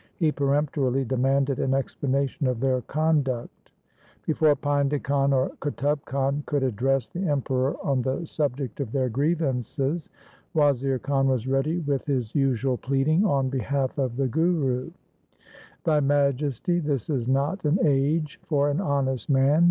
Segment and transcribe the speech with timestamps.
[0.17, 3.69] He peremptorily demanded an explanation of their conduct.
[4.25, 9.09] Before Painda Khan or Qutub Khan could address the Emperor on the subject of their
[9.09, 10.09] grievances,
[10.55, 14.89] Wazir Khan was ready with his usual pleading on benalf of the Guru.'
[15.83, 19.59] Thy majesty, this is not an age for an honest man.